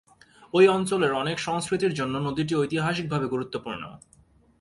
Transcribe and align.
ঐ 0.53 0.61
অঞ্চলের 0.67 1.11
অনেক 1.13 1.37
সংস্কৃতির 1.39 1.93
জন্য 1.93 2.15
নদীটি 2.17 2.53
ঐতিহাসিকভাবে 2.55 3.27
গুরুত্বপূর্ণ। 3.27 3.83